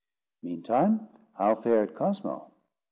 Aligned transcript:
Meantime, 0.41 1.07
how 1.37 1.53
fared 1.61 1.93
Cosmo? 1.93 2.51